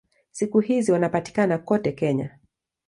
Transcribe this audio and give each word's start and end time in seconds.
Siku 0.31 0.59
hizi 0.59 0.91
wanapatikana 0.91 1.57
kote 1.57 1.91
Kenya. 1.91 2.39